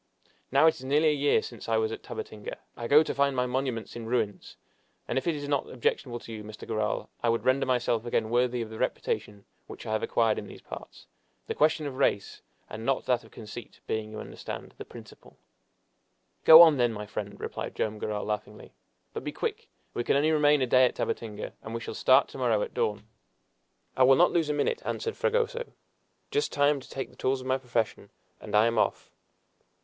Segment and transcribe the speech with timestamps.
[0.51, 3.35] Now it is nearly a year since I was at Tabatinga; I go to find
[3.35, 4.41] my monuments in ruin!
[5.07, 6.67] And if it is not objectionable to you, Mr.
[6.67, 10.47] Garral, I would render myself again worthy of the reputation which I have acquired in
[10.47, 11.05] these parts,
[11.45, 15.37] the question of reis, and not that of conceit, being, you understand, the principal."
[16.45, 18.73] "Go on, then, friend," replied Joam Garral laughingly;
[19.13, 19.69] "but be quick!
[19.93, 22.73] we can only remain a day at Tabatinga, and we shall start to morrow at
[22.73, 23.05] dawn."
[23.95, 25.73] "I will not lose a minute," answered Fragoso
[26.31, 28.09] "just time to take the tools of my profession,
[28.39, 29.11] and I am off."